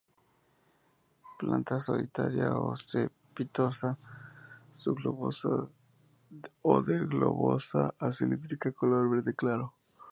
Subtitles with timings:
[1.37, 3.89] Planta solitaria o cespitosa,
[4.81, 5.49] subglobosa
[6.71, 9.65] o de globosa a cilíndrica, color verde claro.